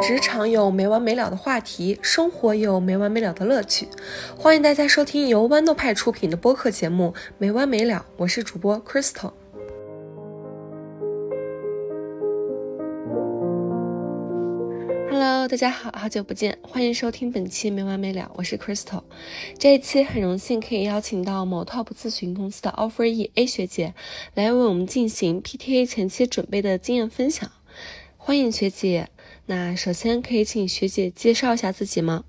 [0.00, 3.86] 职场有没完没了的话题，生活有没完没了的乐趣。
[4.36, 9.32] 欢迎大家收听由豌豆派出品的播客节目《没完没了》，我是主播 Crystal。
[15.10, 19.02] Hello，大家好，好久不见，欢迎收听本期《没完没了》，我是 Crystal。
[19.58, 23.92] 这一期很荣幸可以邀请到某 Top 咨询公司的 Offer E A 学姐
[24.34, 27.50] 来为我们进行 PTA 前期准备的经验分享。
[28.16, 29.10] 欢迎学姐。
[29.50, 32.22] 那首先可以请学姐介绍一下自己吗？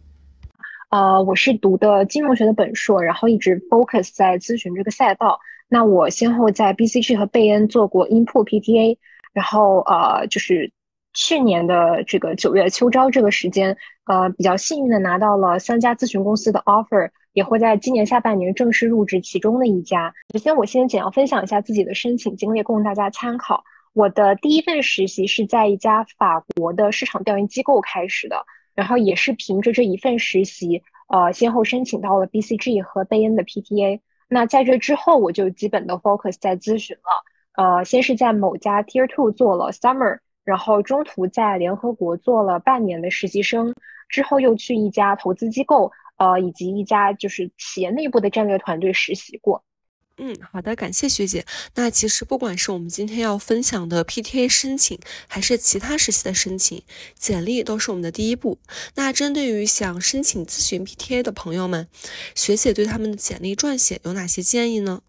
[0.90, 5.40] 呃，我是读的金融学的本硕，然后一直 focus 在咨询这个赛道。
[5.70, 8.98] 那我先后在 BCG 和贝恩做过 input PTA，
[9.34, 10.72] 然后呃，就是
[11.14, 20.12] 去年的这个九月秋招这个时间，呃，比较幸运的拿到了三家咨询公司的 offer，也会在今年下半年正式入职其中的一家。
[20.34, 23.64] 首先，我先简要分享一下自己的申请经历，供大家参考。
[23.94, 34.00] 我的第一份实习是在一家法国的市场调研机构开始的，然后也是凭着这一份实习，呃，先后申请到了 BCG 和贝恩的 PTA。
[34.30, 43.76] 那在这之后，我就基本的 focus 在咨询了，呃，先是在某家 Tier Two 做了 Summer，然后中途在联合国做了半年的实习生，
[44.08, 49.66] 之后又去一家投资机构，呃，以及一家就是企业内部的战略团队实习过。
[50.18, 51.46] 嗯，好的，感谢学姐。
[51.76, 56.84] 那其实不管是我们今天要分享的 PTA 申请，还是其他实习的申请，
[57.18, 58.60] 简历都是我们的第一步。
[58.96, 61.88] 那针对于想申请咨询 PTA 的朋友们，
[62.36, 65.02] 学姐对他们的简历撰写有哪些建议呢？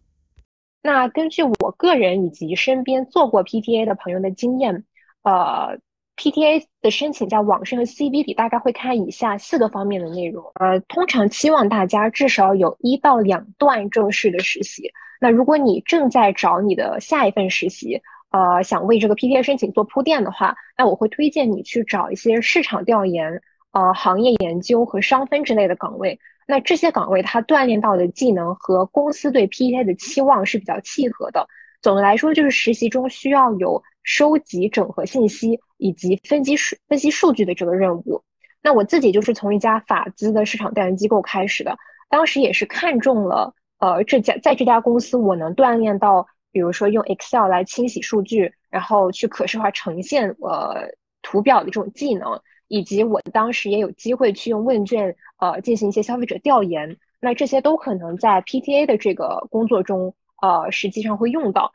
[0.83, 4.85] 那根据我个人以及身边做过 PTA 的朋友的经验，
[5.23, 5.79] 呃。
[6.17, 10.45] PTA 的申请在网申和 CV 里，大概会看以下四个方面的内容。
[10.61, 14.91] 呃，通常期望大家至少有一到两段正式的实习。
[15.21, 23.41] 那如果你正在找你的下一份实习，呃，想为这个 PTA 申请做铺垫的话，那我会推荐你去找一些市场调研、
[23.73, 26.19] 呃，行业研究和商分之类的岗位。
[26.47, 31.49] 那这些岗位它锻炼到的技能和公司对 PTA 的期望是比较契合的。
[31.83, 35.61] 总的来说，就是实习中需要有收集、整合信息。
[35.79, 38.23] 以及分析数分析数据的这个任务，
[38.63, 41.77] 那我自己就是从一家法资的市场调研机构开始的，
[42.09, 50.89] 当时也是看中了，呃，这家在这家公司我能锻炼到，比如说用 Excel 来清洗数据，然后去可视化呈现呃
[51.21, 61.73] 图表的这种技能，以及我当时也有机会去用问卷呃进行一些消费者调研，那这些都可能在 PTA 的这个工作中呃实际上会用到。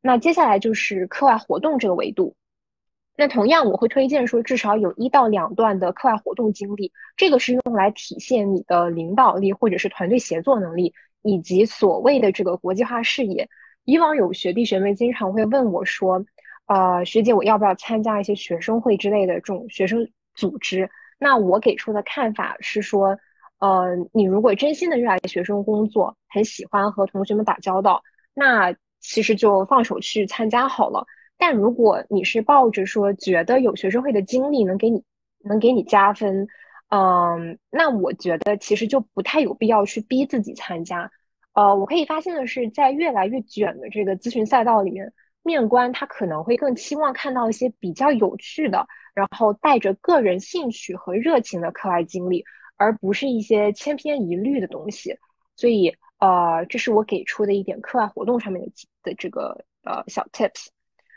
[0.00, 2.34] 那接下来就是课外活动这个维度。
[3.18, 13.48] 那同样，我会推荐说，至少有一到两段的课外活动经历，这个是用来体现你的领导力或者是团队协作能力，以及所谓的这个国际化视野。
[13.84, 16.22] 以往有学弟学妹经常会问我说，
[16.66, 20.90] 呃，学姐，我要不要参加一些学生会之类的这种学生组织？
[21.18, 23.16] 那我给出的看法是说，
[23.58, 28.02] 呃，你如果真心的热爱学生工作，很喜欢和同学们打交道，
[28.34, 31.04] 那其实就放手去参加好了。
[31.38, 35.02] 但如果你是抱着说觉得有学生会的经历能给你
[35.44, 36.46] 能给你加分，
[36.88, 41.10] 嗯，那我觉得其实就不太有必要去逼自己参加。
[41.52, 45.10] 呃，我可以发现的是，在越来越卷的这个咨询赛道里面，
[45.42, 52.44] 面官他可能会更期望看到一些比较有趣的，然后带着个人兴趣和热情的课外经历，
[52.76, 55.14] 而不是一些千篇一律的东西。
[55.56, 58.70] 所以，呃，这是我给出的一点课外活动上面的
[59.02, 60.66] 的这个呃小 tips。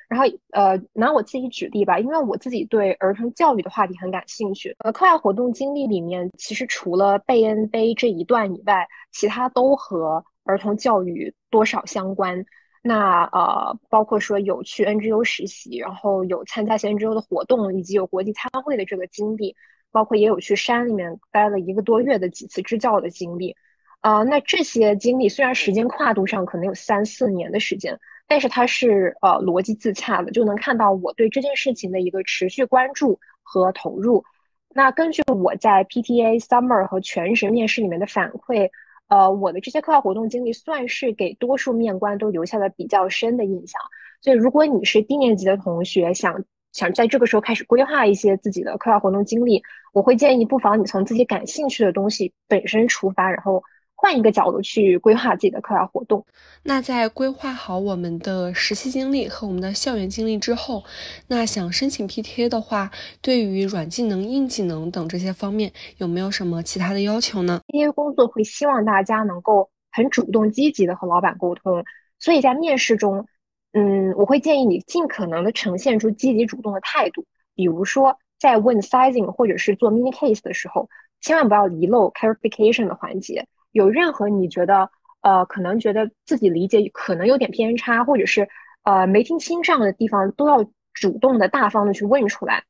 [0.08, 4.76] 然后，呃，拿我自己举例吧，因为我自己对儿童教育的话题很感兴趣。
[4.80, 12.44] 呃，课外活动经历里面，其实除了贝恩杯这一段以外，其他都和儿童教育多少相关。
[12.82, 19.56] 那呃，包括说有去 NGO 实习，然后有参加一些 NGO 的活动，以及有国际参会的这个经历，
[19.92, 23.56] 包括也有去山里面待了一个多月的几次支教的经历。
[24.02, 28.00] 啊，那这些经历虽然时间跨度上可能有三四年的时间。
[28.32, 34.24] 但是它是呃逻辑自洽的，就能看到我对这件事情的一个持续关注和投入。
[34.72, 38.70] 那根据我在 PTA Summer 和全职面试里面的反馈，
[39.08, 43.82] 呃，我的这些课外活动经历算是给多数面官都留下了比较深的印象。
[44.22, 49.62] 所以，如果你是低年级的同学，想想在这个时候开始规划一些自己的课外活动经历，
[49.94, 53.64] 我会建议不妨你从自己感兴趣的东西本身出发，然后。
[54.02, 56.26] 换一个角度去规划自己的课外活动。
[56.64, 60.82] 那在规划好我们的实习经历和我们的校园经历之后，
[61.28, 62.90] 那想申请 PTA 的话，
[63.22, 71.84] 对于软技能、硬技能等这些方面，有没有什么其他的要求呢？PTA 工作会希望大家能够很主动、积极的和老板沟通，
[72.20, 73.28] 所以在面试中，
[73.74, 77.24] 嗯，我会建议你尽可能的呈现出积极主动的态度，
[77.56, 80.90] 比如说在问 sizing 或者是做 mini case 的时候，
[81.22, 83.46] 千万不要遗漏 clarification 的环节。
[83.72, 84.90] 有任何你觉得
[85.22, 88.48] 呃可能觉得自己理解可能有点偏差，或者是
[88.84, 92.64] 呃没听清这样的地方，都要主动的大方的去问出来。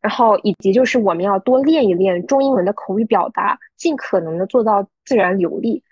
[0.00, 5.82] 然后以及就是我们要多练一练中英文的口语表达，尽可能的做到自然流利。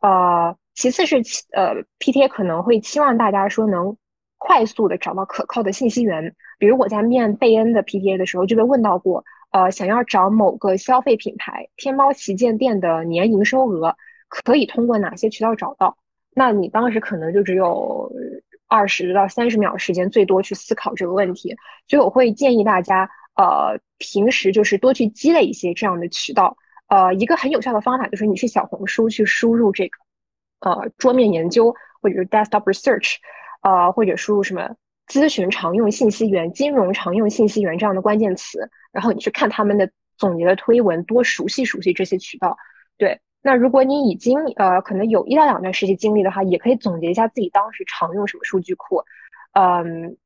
[0.00, 1.16] 呃，其次是
[1.52, 3.96] 呃 PTA 可能会期望大家说能
[4.44, 6.34] 快速的找到可靠的信息源。
[6.58, 13.96] 比如我在面贝恩的 PDA 的时候就被问到过，呃，想要找某个消费品牌天猫旗舰店的年营收额，
[14.28, 15.96] 可以通过哪些渠道找到？
[16.34, 18.10] 那你当时可能就只有
[18.68, 21.54] 二十到三十秒时间，最多去思考这个问题。
[21.88, 23.08] 所以我会建议大家。
[23.34, 26.54] 呃，平时就是多去积累一些这样的渠道。
[26.88, 29.98] 呃，一个很有效的方法就是你去小红书去输入这个，
[30.60, 33.14] 呃，桌面研究或者是 desktop research，
[33.62, 34.70] 呃，或者输入什么
[35.08, 42.56] 咨询常用信息源、金融常用信息源这样的关键词，然后你去看他们的总结的推文，多熟悉熟悉这些渠道。
[42.98, 49.02] 对，那如果你已经呃可能有一到两段实习经历的话，也可以总结一下自己当时常用什么数据库，
[49.52, 50.16] 嗯。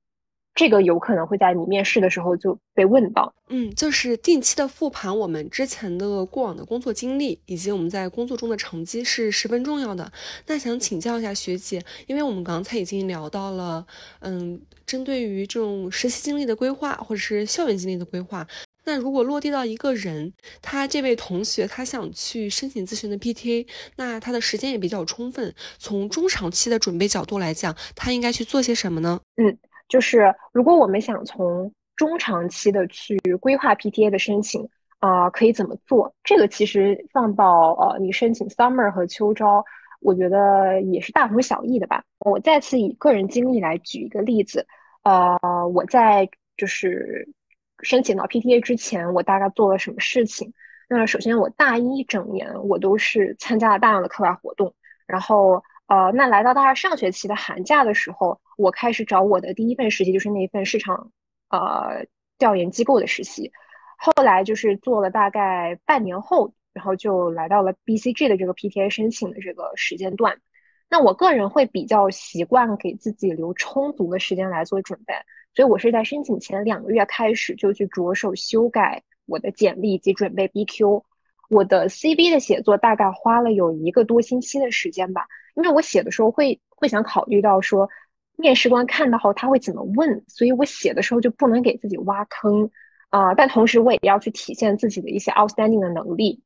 [0.56, 10.10] 这个有可能会在你面试的时候就被问到，嗯，就是定期的复盘我们之前的过往的工作经历，以及我们在工作中的成绩是十分重要的。
[10.46, 13.86] 那想请教一下学姐，因为我们刚才已经聊到了，
[14.20, 18.46] 嗯，针对于这种实习经历的规划或者是校园经历的规划，
[18.86, 20.32] 那如果落地到一个人，
[20.62, 23.66] 他这位同学他想去申请咨询的 PTA，
[23.96, 29.20] 那他的时间也比较充分，从中长期的准备角度来讲，他应该去做些什么呢？
[29.36, 29.58] 嗯。
[29.88, 34.68] 就是如果我们想从中长期的去规划 PTA 的申请
[34.98, 36.12] 啊，可以怎么做？
[36.24, 39.64] 这个其实放到呃你申请 summer 和秋招，
[40.00, 42.02] 我觉得也是大同小异的吧。
[42.18, 44.66] 我再次以个人经历来举一个例子，
[45.04, 45.38] 呃，
[45.74, 47.28] 我在就是
[47.82, 50.52] 申请到 PTA 之前，我大概做了什么事情？
[50.88, 54.74] 那首先我大一整年我都是参加了大量的课外活动，
[55.06, 55.62] 然后。
[55.88, 61.12] 呃，那来到大二上学期的寒假的时候，我开始找我的第一份实习，就是那一份市场
[61.50, 62.04] 呃
[62.38, 63.50] 调研机构的实习。
[63.98, 70.38] 后来就是做了大概半年后，然后就来到了 BCG 的这个 PTA 申请的这个时间段。
[70.88, 75.14] 那我个人会比较习惯给自己留充足的时间来做准备，
[75.54, 81.02] 所以我是在申请前两个月开始就去着手修改我的简历以及准备 BQ。
[81.48, 85.26] 我的 CV 的写作大概花了有一个多星期的时间吧。
[85.56, 87.88] 因为我写的时候会会想考虑到说，
[88.36, 92.70] 面试官看到后他会怎么问，所以我写的时候就不能给自己挖坑
[93.10, 93.34] 啊。
[93.34, 96.42] 但同时我也要去体现自己的一些 outstanding 的能力。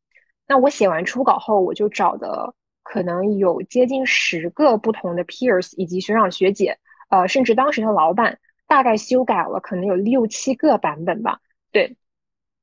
[0.46, 6.78] 那我写完初稿后，我就找的可能有接近十个不同的 peers 以及学长学姐，
[7.08, 11.38] 呃，甚至当时的老板，大概修改了可能有六七个版本吧。
[11.72, 11.96] 对，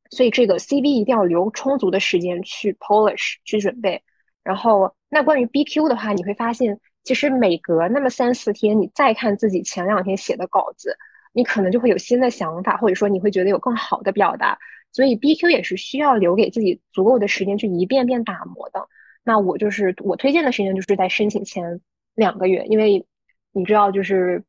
[0.10, 4.04] 所以这个 CV 一定要留充足的时间去 polish 去准备。
[4.44, 10.94] 然后，那关于 BQ 的话，你会发现，其实每隔那么三四天，你再看自己前两天写的稿子，
[11.32, 14.60] 你可能就会有新的想法，或者说你会觉得有更好的表达。
[14.92, 18.86] 所以 BQ 也是需要留给自己足够的时间去一遍遍打磨的。
[19.24, 21.80] 那我就是我推荐的时间，就是在申请前
[22.14, 23.06] 两个月，因为
[23.54, 24.44] 你知道，就是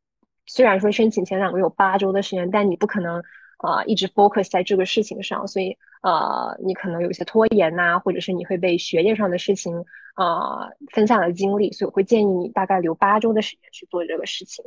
[0.47, 3.23] 虽然说申请前两个月有八周的时间，但你不可能
[3.59, 5.77] 啊一直 focus 在这个事情上，所以。
[6.01, 9.85] 呃，你可能有些拖延呐，或者是你会被学业上的事情
[10.19, 14.65] 啊分散了精力，所以我会建议你大概留八周的时间去做这个事情。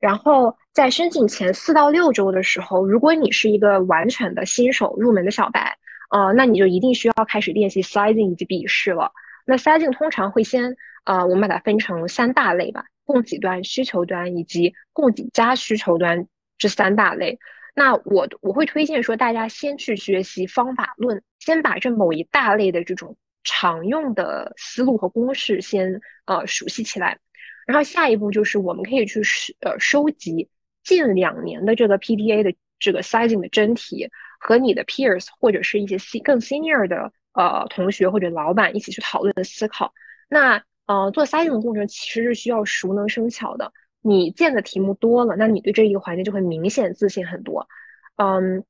[0.00, 5.76] 然后在申请前四到六周的时候，如果你是一个完全的新手入门的小白，
[6.10, 9.12] 呃，那你就一定需要开始练习 sizing 以及笔试了。
[9.44, 16.26] 那 sizing 通常会先呃，我们把它分成三大类吧：供给端、需求端以及供给加需求端
[16.56, 17.38] 这三大类。
[17.74, 23.16] 那我我会推荐说，大家先去学习方法论，先把这某一大类的这种
[23.48, 27.18] 常用的思路和公式先呃熟悉起来，
[27.66, 29.22] 然后下一步就是我们可以去
[29.60, 30.50] 呃收集
[30.84, 34.06] 近两年的这个 PDA 的这个 sizing 的真题，
[34.38, 39.92] 和你的 peers 或者是一些更 senior 的呃同学或者老板一起去讨论思考。
[40.28, 43.72] 那呃做 sizing 的过程其实是需要熟能生巧的。
[44.00, 47.68] 你见的题目多了，那你对这一个环节就会明显自信很多，
[48.16, 48.64] 嗯，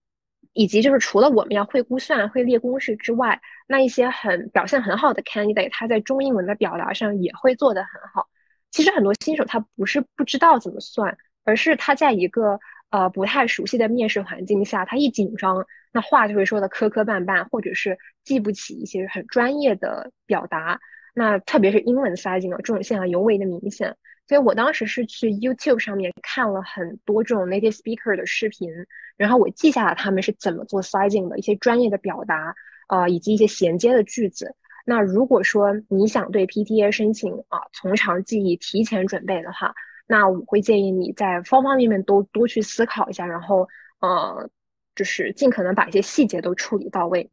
[0.58, 8.26] 以及就是除了我们要会估算、会列公式之外，那一些很表现很好的 candidate，他在中英文的表达上也会做得很好。
[8.72, 12.58] 其实很多新手他不是不知道怎么算，而是他在一个
[12.90, 20.80] 呃不太熟悉的面试环境下，他一紧张，那话就会说的磕磕绊绊，或者是记不起一些很专业的表达。
[21.14, 23.96] 那特别是英文 sizing 啊，这种现象尤为的明显。
[24.28, 28.68] 所以我当时是去 YouTube 上面看了很多这种 native speaker 的视频，
[29.16, 32.54] 然后我记下了他们是怎么做 sizing 的一些专业的表达，
[32.88, 34.54] 呃，以及一些衔接的句子。
[34.84, 39.74] 那如果说你想对 PTA 申请啊从长计议、提前准备的话，
[40.06, 43.66] 那我会建议你在方方面面都多去思考一下，然后
[44.00, 44.50] 呃，
[44.94, 47.30] 就是尽可能把一些细节都处理到位。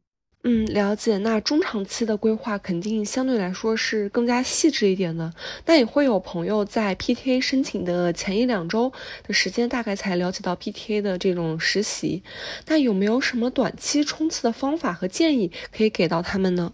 [0.48, 1.18] 嗯，了解。
[1.18, 5.28] 那中长期的规划肯定相对来说是更加细致一点的。
[5.64, 8.92] 那也会有朋友在 PTA 申请的前一两周
[9.26, 12.22] 的时间，大概才了解到 PTA 的这种实习。
[12.68, 16.72] 那有没有什么短期冲刺的方法和建议可以给到他们呢？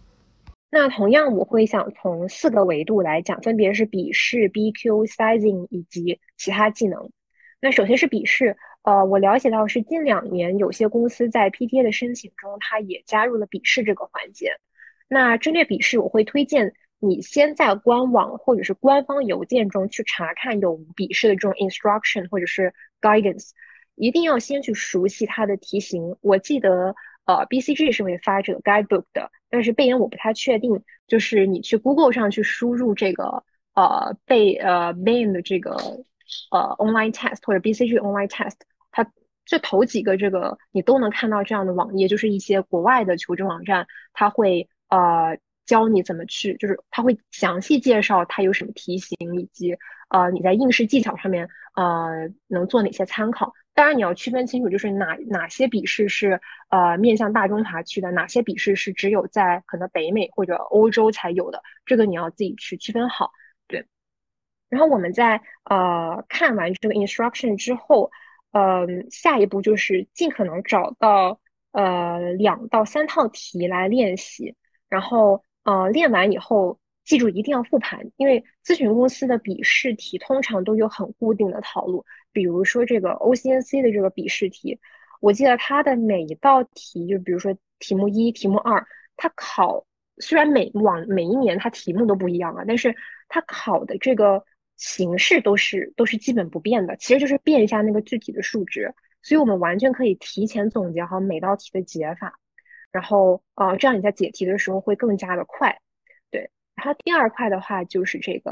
[0.70, 7.10] 那同样，我会想从四个维度来讲，分别是笔试、BQ、sizing 以及其他技能。
[7.58, 8.54] 那首先是笔试。
[8.82, 14.52] 呃，我了解到是近两年有些公司在 PTA 的申请中，它也加入了笔试这个环节。
[15.08, 23.50] 那针对笔试，我会推荐你先在官网或者是官方邮件中去查看有笔试的这种 instruction 或者是 guidance，
[23.94, 26.16] 一定要先去熟悉它的题型。
[26.20, 30.82] 我记得呃 BCG 是会发这个 guidebook 的，但是贝恩我不太确定。
[31.06, 35.76] 就是你去 Google 上去输入这个呃贝呃 Bain 的这个
[36.50, 38.56] 呃 online test 或者 BCG online test。
[38.90, 39.10] 它
[39.44, 49.76] 这头几个这个你都能看到这样的网页，就是一些国外的求职网站，它会呃教你怎么去，就是它会详细介绍它有什么题型，以及
[50.10, 53.52] 呃你在应试技巧上面呃能做哪些参考。
[53.74, 63.30] 当然你要区分清楚，就是哪哪些笔试是呃面向大中华区的，哪些笔试是只有在可能北美或者欧洲才有的，这个你要自己去区分好。
[64.72, 68.10] 然后我们在呃看完这个 instruction 之后。
[68.54, 74.54] 嗯，下一步就是尽可能找到呃两到三套题来练习，
[74.90, 84.78] 然后呃练完以后记住一定要复盘，因为咨询公司的笔试题通常都有很固定的套路，比如说这个 OCNC 的这个笔试题，
[85.22, 88.86] 我记得它的每一道题，就比如说题目一、题目二，
[89.16, 89.86] 它考
[90.18, 92.94] 虽然每往每一年它题目都不一样啊，但是
[93.30, 94.44] 它考的这个。
[94.84, 102.34] 形式都是都是基本不变的，其实就是变一下那个具体的数值，所以我们完全可以提前总结好每道题的解法，
[102.90, 105.78] 然后呃，这样你在解题的时候会更加的快。
[106.32, 108.50] 对，然后第二块的话就是这个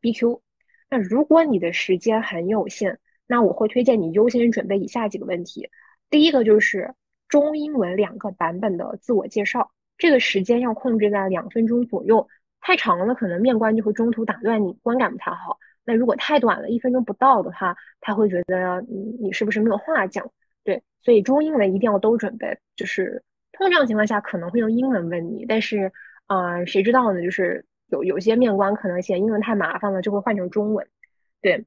[0.00, 0.40] BQ，
[0.88, 5.68] 那如果你的时间很有限，那我会推荐你优先准备以下几个问题，
[6.10, 6.94] 第一个就是
[7.28, 12.28] 中英文两个版本的自我介绍，这个时间要控制在两分钟左右，
[12.60, 15.58] 太长了可能面官就会中途打断你，观感不太好。
[15.84, 20.30] 那如果太短了，一分钟不到的话，他会觉得你你是不是没有话讲？
[20.64, 22.58] 对，所以中英文一定要都准备。
[22.76, 23.22] 就是
[23.52, 25.92] 通常情况下可能会用英文问你，但是，
[26.28, 27.22] 呃，谁知道呢？
[27.22, 30.86] 就是有有些面官可能嫌英文太麻烦了，就会换成中文。
[31.40, 31.64] 对。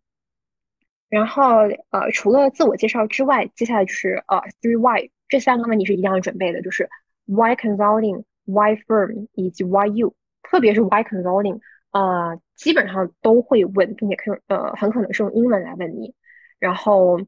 [1.09, 1.59] 然后，
[1.91, 6.89] 呃，除了自我介绍之外，接下来就是呃，three why 这三个问题是一定要准备的，就是
[7.25, 11.59] why consulting，why firm 以及 why you，特别是 why consulting。
[11.91, 16.13] 呃，基本上都会问，并且可呃很可能是用英文来问你。
[16.57, 17.19] 然后，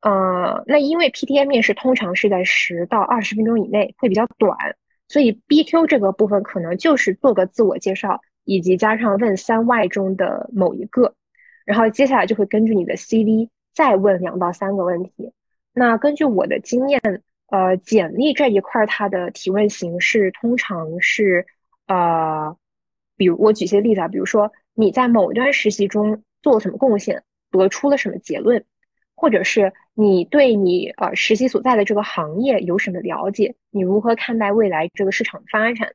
[0.00, 4.56] 呃，那因为 PTA 面试通常是在十到二十分钟以内，会比较短，
[5.08, 11.14] 所以 BQ 这个部分可能就是做个自我介绍，以及加上问三 Y 中的某一个，
[11.64, 15.32] 然后接下来就会根据你的 CV 再问两到三个问题。
[15.72, 17.00] 那根据我的经验，
[17.50, 21.46] 呃，简历这一块它的提问形式通常是
[21.86, 22.56] 呃。
[23.14, 28.64] 比如我举些例子啊，比如说你在某一段实习中做了什么贡献，得出了什么结论，
[29.14, 35.92] 或者是你对你呃实习所在的这个行业有什么了解，你如何看待未来这个市场发展，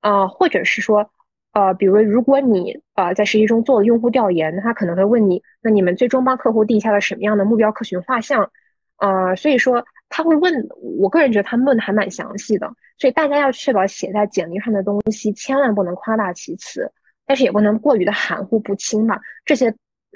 [0.00, 1.10] 啊，或者是说
[1.52, 8.50] 呃，比如如果你呃在实习中做了用户调研，那他可能会问你，那你们最终帮客户定下了什么样的目标客群画像，
[8.98, 10.68] 呃，所以说他会问，
[11.00, 12.70] 我个人觉得他问的还蛮详细的。
[12.98, 16.90] 所以大家要确保写在简历上的东西千万不能夸大其词，
[17.26, 19.20] 但是也不能过于的含糊不清吧。
[19.44, 19.68] 这些，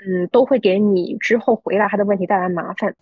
[0.07, 2.95] 嗯，都会给你之后回答他的问题带来麻烦。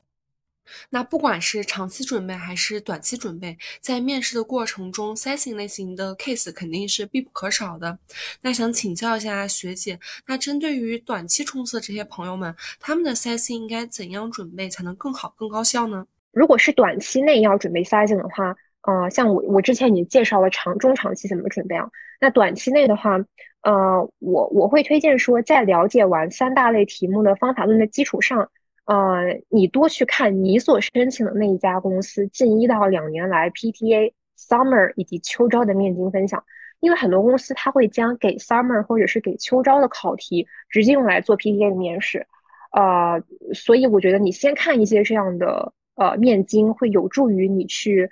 [0.91, 7.99] 那不管是长期准备还是短期准备，在面试的过程中，sizing 类型的 case 肯定是必不可少的。
[8.43, 16.07] 那想请教一下学姐，那针对于短期冲刺的这些朋友们，他们的 sizing 应该怎样准备才能更好、更高效呢？
[16.33, 21.89] 如果是短期内要准备 sizing 的话，呃，像我我之前已经介绍了长中长期怎么准备啊。
[22.21, 23.19] 那短期内的话，
[23.63, 28.51] 呃，我我会推荐说，在了解完三大类题目的方法论的基础上，
[28.87, 36.43] 呃，你多去看你所申请的那一家公司近一到两年来 PTA Summer 以及秋招的面经分享，
[36.81, 42.27] 因为很多公司它会将给 summer 或者是给秋招的考题直接用来做 PTA 的面试，
[42.73, 43.23] 呃，
[43.53, 48.09] 所以我觉得你先看一些这样的呃面经，会有助于你去，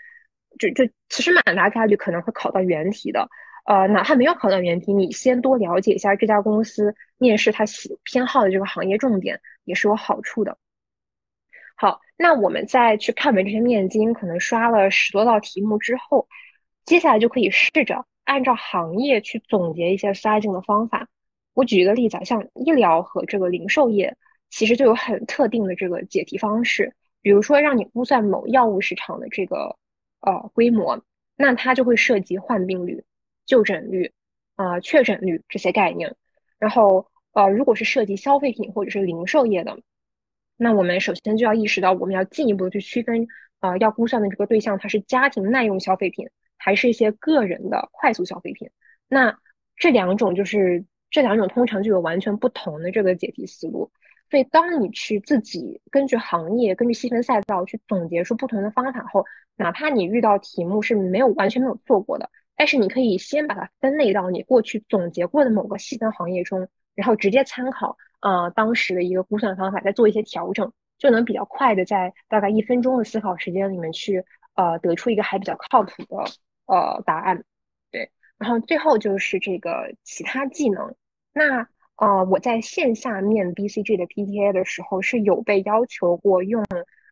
[0.59, 3.29] 就就其实蛮大概率可能会考到原题的，
[3.67, 10.57] 呃，哪怕没有考到原题，你先多了解一下这家公司面试它喜偏好的这个行业重点也是有好处的。
[11.77, 16.29] 好，那我们再去看完这些面经，可能刷了十多道题目之后，
[16.85, 21.09] 接下来就可以试着按照行业去总结一些筛进的方法。
[21.53, 24.17] 我举一个例子啊，像医疗和这个零售业，
[24.49, 26.95] 其实就有很特定的这个解题方式。
[27.21, 29.77] 比如说，让你估算某药物市场的这个
[30.21, 31.03] 呃规模，
[31.37, 33.03] 那它就会涉及患病率、
[33.47, 34.13] 就诊率、
[34.57, 36.15] 啊确诊率这些概念。
[36.59, 39.79] 然后呃，如果是涉及消费品或者是零售业的。
[40.57, 43.27] 那我们首先就要意识到，我们要进一步的去区分，
[43.61, 48.71] 呃，要估算的这个对象，它是家庭耐用消费品，还是一些个人的快速消费品。
[49.07, 49.39] 那
[49.77, 53.91] 这两种就是这两种通常就有完全不同的这个解题思路。
[54.31, 59.25] 所以，当你去自己根据行业、根据细分赛道去总结出不同的方法后，
[59.57, 67.97] 哪怕你遇到题目是没有完全没有做过的，但是你可以先把它分类到你过去总结过的某个细分行业中，然后直接参考。
[68.21, 76.25] 呃，当时的一个估算方法，再做一些调整，就能比较快的在大概一分钟的思考时间里面去呃得出一个还比较靠谱的
[76.67, 77.45] 呃答案。
[77.93, 80.95] 对，然后最后就是这个其他技能。
[81.35, 86.65] 那呃我在线下面 BCG 的 PTA 的时候是有被要求过用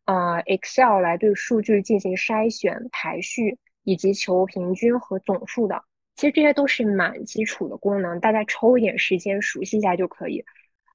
[0.07, 5.83] 呃 Excel 来对数据进行筛选、排序以及求平均和总数的。
[6.17, 10.45] 其实这些都是蛮基础的功能，大家抽一点时间熟悉一下就可以。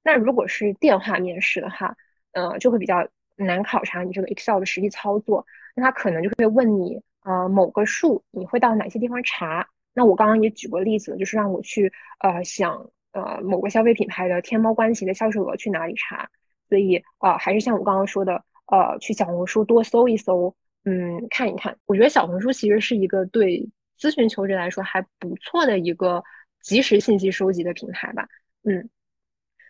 [0.02, 1.94] 那如果是电话面试的话，
[2.32, 3.06] 呃，就会比较
[3.36, 5.46] 难考察你这个 Excel 的实际操作。
[5.74, 9.68] 那他可能就会问你，呃，某个数你会到哪些地方查？
[9.92, 16.30] 那我刚刚也举过例子，就是让我去，呃，想，呃，某个消费品牌的天猫关系的销售额去哪里查？
[16.68, 20.54] 所以，呃，还是像我刚刚说的，呃，去小红书多搜一搜，
[20.84, 21.76] 嗯，看一看。
[21.86, 26.22] 我觉得小红书其实是一个对咨询求职来说还不错的一个
[26.62, 28.26] 及时信息收集的平台吧，
[28.64, 28.88] 嗯。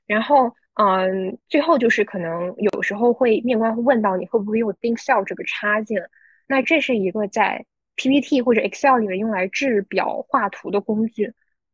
[0.06, 6.02] 然后，嗯，最后就是可能有时候会面官会问到你会不会用 Think Cell 这个插件，
[6.48, 11.32] 那这是一个在 PPT 或者 Excel 里面用来制表画图的工具。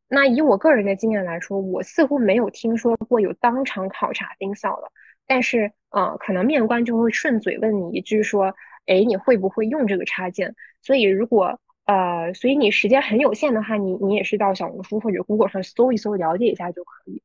[0.09, 4.93] 那以我个人的经验来说，我似乎没有听说过有当场考察 Think Cell 的，
[5.27, 8.55] 但是，呃，可能面官就会顺嘴问你一句说，
[8.87, 10.55] 哎，你会不会用这个插件？
[10.83, 17.23] 所以如果，呃，所以你时间很有限的话，你你也是到小红书或者 Google 上搜一搜，了解一下就可以。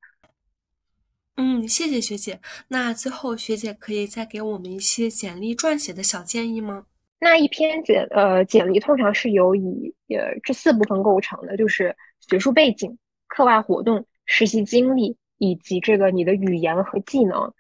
[1.38, 2.40] 嗯，谢谢学姐。
[2.68, 6.86] 那最后，学姐可以再给我们一些简历撰写的小建议吗？
[7.20, 12.98] 那一篇简呃简历通常是由以呃这四部分构成的，就是学术背景、
[13.28, 17.54] 课外活动、实习经历以及这个你的语言和技能。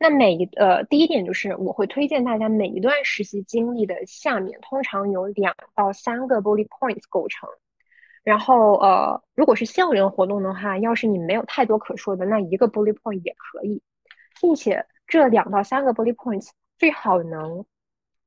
[0.00, 7.48] 那每一呃第一点就是我会推荐大家每一段实习经历的下面通常有两到三个 bullet points 构成。
[8.22, 13.82] 然后，呃，如果是校园活动的话，要是你没有太多可说的，那一个 bullet point 也可以，
[14.40, 17.64] 并且这两到三个 bullet points 最好能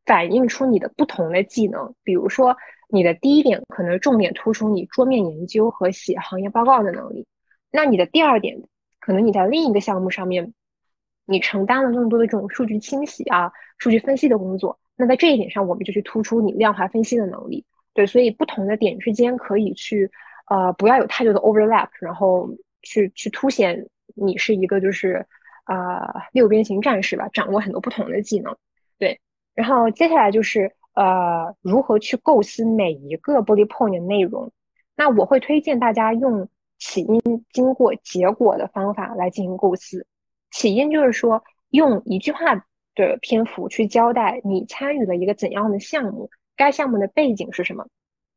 [0.05, 1.93] 反映出你的不同的技能。
[2.03, 2.55] 比如说，
[2.89, 7.27] 你的第一点可能重点突出你桌面研究和写行业报告的能力，
[7.71, 8.63] 那你的第二点
[8.99, 10.53] 可能你在另一个项目上面，
[11.25, 17.65] 你承担了更多的这种数据清洗啊、数据分析的工作，那在这一点上，我们就去突出你量化分析的能力。
[17.93, 20.09] 对，所以不同的点之间可以去，
[20.49, 22.49] 呃，不要有太多的 overlap，然后
[22.81, 25.25] 去去凸显你是一个就是
[25.65, 28.55] 啊六边形战士吧，掌握很多不同的技能。
[28.97, 29.19] 对，
[29.53, 34.51] 然后接下来就是呃如何去构思每一个 bullet point 的内容。
[34.95, 40.05] 那我会推荐大家用起因、经过、结果的方法来进行构思。
[40.53, 42.55] 起因就是说用一句话
[42.93, 46.29] 的篇幅去交代你参与了一个怎样的项目。
[46.55, 47.87] 该项目的背景是什么？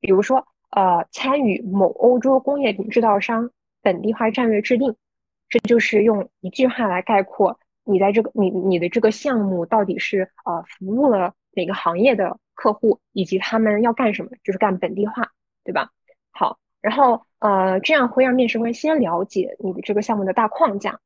[0.00, 3.50] 比如说，呃，参与某欧洲工业品制造商
[3.82, 4.96] 本地化战略制定，
[5.50, 15.30] 这就是用一句话来概括你在这个你你的这个项目到底是呃服务了哪个行业的客户，以及他们要干什么，就是干本地化，
[15.62, 15.90] 对吧？
[16.30, 20.98] 好，然后呃，这样会让面试官先了解你的这个项目的大框架。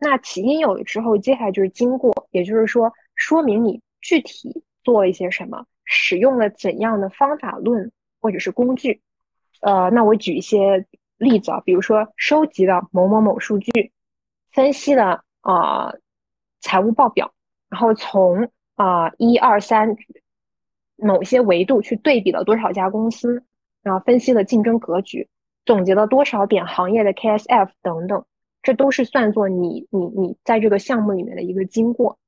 [0.00, 5.64] 那起因有了之后，接下来就是经过，也就是说，说明你具体做了一些什么。
[5.92, 9.02] 使用了怎样的方法论或者是工具？
[9.60, 10.86] 呃，那我举一些
[11.18, 13.90] 例子啊，比如说收集了某某某数据，
[14.52, 15.92] 分析了啊
[16.60, 17.32] 财务报表，
[17.68, 19.96] 然后从啊一二三
[20.94, 23.42] 某些维度去对比了多少家公司，
[23.82, 25.28] 然后分析了竞争格局，
[25.66, 28.24] 总结了多少点行业的 KSF 等等，
[28.62, 32.18] 这都是算作你你你在这个项目里面的一个经过。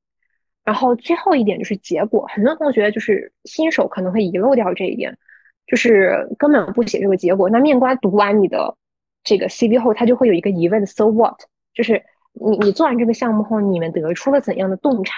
[0.64, 5.18] 然后最后一点就是结果，很多同学就是新手可能会遗漏掉这一点，
[5.66, 7.50] 就是根本不写这个结果。
[7.50, 8.76] 那面官读完你的
[9.24, 11.40] 这个 CV 后，他就会有一个疑问：So what？
[11.74, 15.16] 就是你你做完这个项目后，你们得出了怎样的洞察？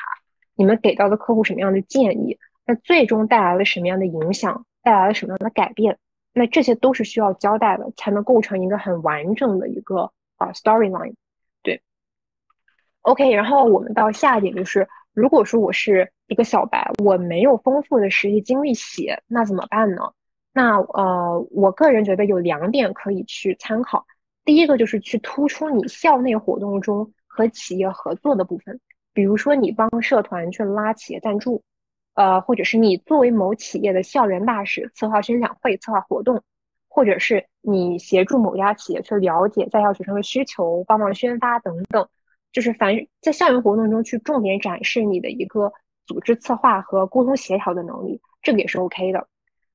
[0.56, 2.38] 你们给到的客户什么样的建议？
[2.64, 4.64] 那最终带来了什么样的影响？
[4.82, 5.98] 带来了什么样的改变？
[6.32, 11.14] 那这些都是需要交代的，才能构成一个很完整的一个啊 storyline。
[11.62, 11.82] 对
[13.02, 14.88] ，OK，然后我们到下一点就是。
[15.14, 20.10] 如果说我是一个小白，我没有丰富的实习经历写，那怎么办呢？
[20.52, 24.04] 那呃，我个人觉得有两点可以去参考。
[24.44, 28.80] 第一个就是去突出你校内活动中和企业合作的部分，
[29.12, 31.62] 比如说你帮社团去拉企业赞助，
[32.14, 36.42] 呃，或者是你作为某企业的校园大使，策划宣讲会、策划活动，
[36.94, 42.08] 或者是你协助某家企业去了解在校学生的需求，帮忙宣发等等。
[42.52, 45.72] 就是凡在校园活动中去重点展示你的一个
[46.06, 49.26] 组织策划和沟通协调的能力，这个也是 OK 的。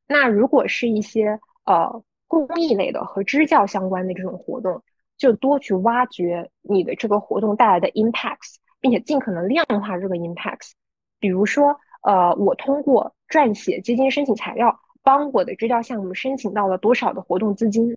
[0.08, 4.82] 那如果是一些呃公益类的和支教相关的这种活动，
[5.18, 10.72] 就多去挖掘你的这个活动带来的 impacts，并且尽可能量化这个 impacts。
[11.20, 17.96] 比如说，呃，我通过撰写基金申请材料，帮我的支教项目申请到了多少的活动资金。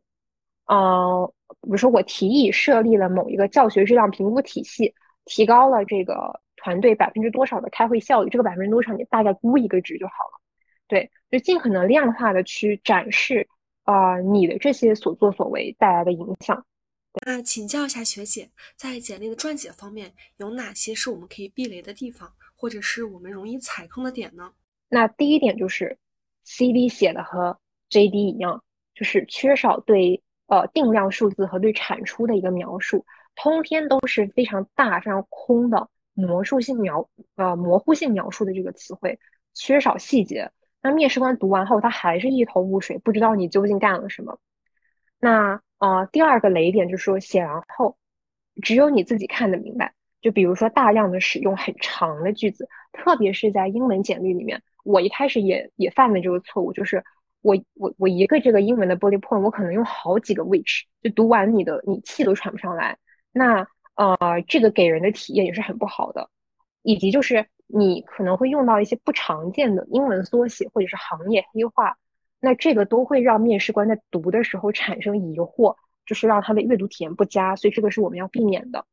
[0.66, 1.26] 嗯，
[1.62, 10.40] 比如说我提议设立了某一个教学质量评估体系，提高了这个团队百分之多少的开会效率，这个百分之多少你大概估一个值就好了。
[10.86, 13.48] 对，就尽可能量化的去展示
[13.84, 16.64] 啊你的这些所作所为带来的影响。
[17.26, 24.52] 那请教一下学姐，在简历的撰写方面有哪些是我们可以避雷的地方，或者是我们容易踩坑的点呢？
[24.88, 25.98] 那第一点就是
[26.44, 27.58] CV 写的和
[27.90, 28.62] JD 一样，
[28.94, 30.22] 就是缺少对。
[30.48, 39.18] 呃，定量数字和对产出的一个描述，通篇都是非常大、非常空的魔术性描呃模糊性描述的这个词汇，
[39.54, 40.50] 缺少细节。
[40.82, 44.38] 那面试官读完后，他还是一头雾水，不知道你究竟干了什么。
[45.18, 47.96] 那呃，第二个雷点就是说，写完后
[48.60, 49.94] 只有你自己看得明白。
[50.20, 57.02] 就比如说大量的使用很长的句子，特别是在英文简历里面，我一开始也也犯了这个错误，就是。
[57.44, 62.96] 我我我一个这个英文的 bullet point，我可能用好几个 which，就读完你的你气都喘不上来。
[63.32, 63.66] 那
[63.96, 64.16] 呃，
[64.46, 66.30] 这个给人的体验也是很不好的。
[66.82, 71.96] 以及就是你可能会用到一些不常见的英文缩写或者是行业黑话，
[72.38, 75.74] 那这个都会让面试官在读的时候产生疑惑，
[76.06, 77.56] 就是让他的阅读体验不佳。
[77.56, 78.86] 所以这个是我们要避免的。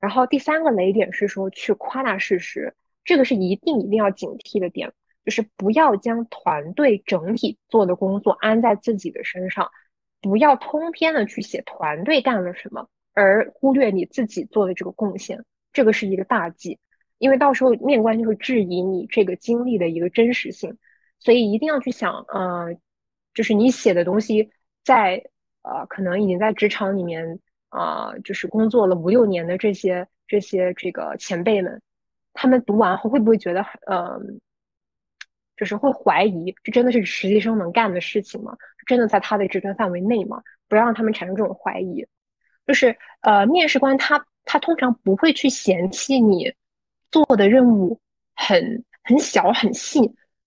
[0.00, 4.94] 然后第三个雷点是说去夸大事实，这个是一定一定要警惕的点。
[5.24, 9.70] 就是不要将团队整体做的工作安在自己的身上，
[10.20, 16.78] 不要通篇的去写团队干了什么，而忽略你自己做的这个贡献，这个是一个大忌，
[17.18, 20.76] 因为到时候面官就会质疑你这个经历的一个真实性，
[21.20, 22.74] 所以一定要去想，呃，
[23.32, 24.50] 就是你写的东西
[24.82, 25.22] 在
[25.62, 31.80] 呃可能已经在职场里面啊，就是工作了五六年的这些这些这个前辈们，
[32.32, 34.40] 他们读完后会不会觉得，嗯？
[35.62, 38.52] 就是会怀疑，这真的是实习生能干的事情吗？
[38.84, 40.42] 真的在他的职权范围内吗？
[40.68, 42.04] 不要让他们产生这种怀疑。
[42.66, 46.52] 就是呃，面试官他他通常不会去嫌弃你
[47.12, 48.00] 做的任务
[48.34, 50.00] 很很小很细，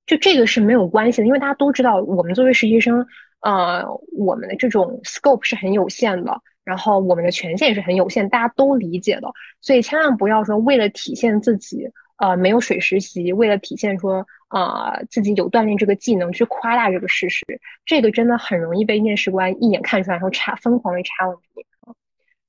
[0.05, 3.07] 就这个是没有关系的，因为大家都知道，我们作为实习生，
[3.39, 3.85] 呃，
[4.17, 9.29] 我们的这种 scope 是很有限的，然后我们的权限也是很有限，大家都理解的，
[9.61, 11.87] 所以千万不要说为了体现自己。
[12.17, 17.45] 呃，没有水实习，为了体现说，呃，自己有锻炼这个技能，去夸大这个事实，
[17.85, 21.65] 这个真的很容易被面试官一眼看出来，然后查疯狂的查问你。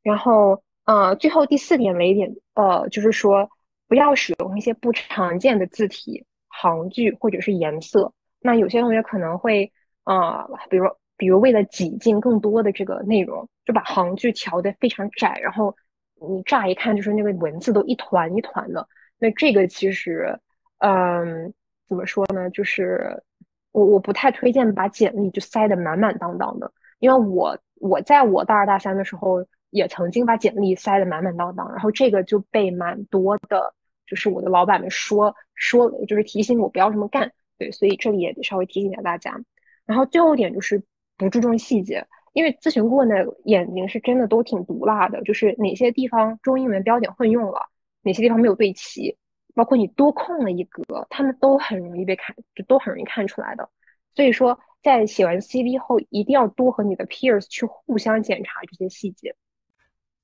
[0.02, 3.50] 然后，呃，最后第四点雷点，呃，就是说
[3.88, 8.12] 不要使用一些不常见的字体、行距或者是颜色。
[8.40, 9.72] 那有些同学可能会，
[10.04, 15.74] 呃，比如，比如为了挤进更多的这个内容，就把行距调的非常窄，然后
[16.28, 18.86] 你乍一看就是那个文字都一团一团的。
[19.18, 20.38] 那这个其实，
[20.78, 21.52] 嗯，
[21.88, 22.50] 怎么说呢？
[22.50, 23.22] 就是
[23.72, 33.74] 我我不太推荐把简历就塞得满满当当的，因为我我在我大二大三的时候也曾经把简历塞得满满当当，然后这个就被蛮多的，
[34.06, 37.32] 就是我的老板们说说，就是提醒我不要这么干。
[37.58, 39.40] 对，所以这里也稍微提醒一下大家。
[39.86, 40.82] 然后最后一点就是
[41.16, 47.60] 不注重细节，因为咨询顾问的眼睛是真的都挺毒辣的，就是哪些地方中英文标点混用了。
[48.06, 49.16] 哪些地方没有对齐，
[49.52, 53.68] 包括你多空了一格，他们都很容易被看，就都很容易看出来的。
[54.14, 59.34] 所以说，在写完 CV 后，一定要多和你的 peers 去互相检查这些细节。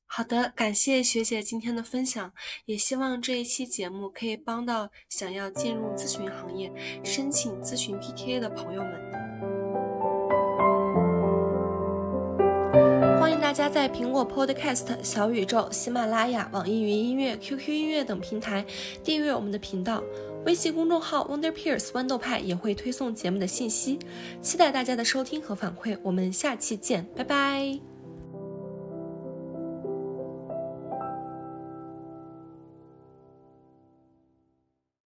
[0.06, 2.32] 好的，感谢学姐今天的分享，
[2.66, 9.21] 也希望这一期节目可以帮到想要进入咨询行业、申请咨询 PTA 的朋友们。
[13.52, 18.64] 大家在苹果 Podcast、小宇宙、喜马拉雅、网易云音乐、QQ 音乐等平台
[19.04, 20.02] 订阅我们的频道，
[20.46, 23.98] 微信公众号 Wonder Peers 豌豆派也会推送节目的信息，
[24.40, 27.91] 期待大家的收听和反馈，我们下期见，拜拜。